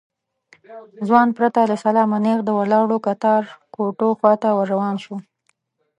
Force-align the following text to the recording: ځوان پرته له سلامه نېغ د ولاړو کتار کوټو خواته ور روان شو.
ځوان 1.07 1.27
پرته 1.37 1.61
له 1.71 1.75
سلامه 1.83 2.17
نېغ 2.25 2.39
د 2.45 2.49
ولاړو 2.59 2.97
کتار 3.07 3.43
کوټو 3.75 4.09
خواته 4.19 4.49
ور 4.53 4.67
روان 4.73 4.95
شو. 5.03 5.15